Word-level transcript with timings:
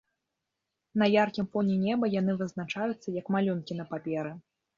На 1.01 1.09
яркім 1.23 1.45
фоне 1.55 1.75
неба 1.83 2.09
яны 2.15 2.35
вызначаюцца, 2.41 3.07
як 3.19 3.31
малюнкі 3.37 3.79
на 3.79 3.87
паперы. 3.95 4.35